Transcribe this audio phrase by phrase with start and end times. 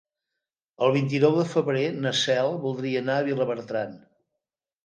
[0.85, 3.93] El vint-i-nou de febrer na Cel voldria anar a Vilabertran.